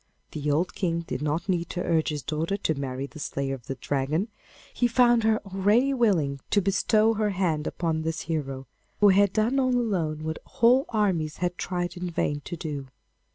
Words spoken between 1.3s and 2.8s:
need to urge his daughter to